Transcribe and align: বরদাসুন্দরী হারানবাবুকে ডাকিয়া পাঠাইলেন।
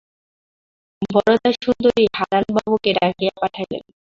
বরদাসুন্দরী 1.09 2.05
হারানবাবুকে 2.17 2.91
ডাকিয়া 2.97 3.33
পাঠাইলেন। 3.41 3.83